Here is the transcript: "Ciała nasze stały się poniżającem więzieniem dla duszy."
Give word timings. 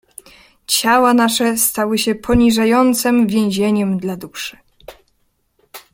"Ciała 0.67 1.13
nasze 1.13 1.57
stały 1.57 1.97
się 1.97 2.15
poniżającem 2.15 3.27
więzieniem 3.27 3.97
dla 3.99 4.15
duszy." 4.15 4.57